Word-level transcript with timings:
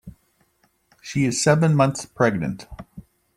She 0.99 1.25
is 1.25 1.43
seven 1.43 1.75
months 1.75 2.07
pregnant. 2.07 2.65